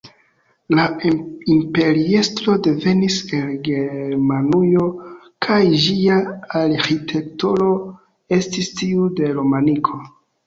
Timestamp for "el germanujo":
3.39-4.87